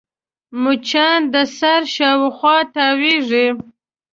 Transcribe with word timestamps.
مچان 0.63 1.19
د 1.33 1.35
سر 1.57 1.81
شاوخوا 1.95 2.57
تاوېږي 2.73 3.47